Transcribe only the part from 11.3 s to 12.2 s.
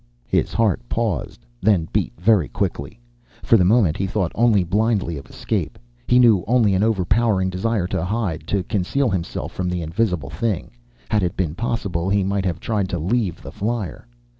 been possible,